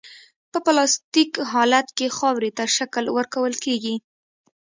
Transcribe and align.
په 0.51 0.57
پلاستیک 0.65 1.31
حالت 1.51 1.87
کې 1.97 2.07
خاورې 2.17 2.51
ته 2.57 2.63
شکل 2.77 3.05
ورکول 3.17 3.53
کیږي 3.65 3.95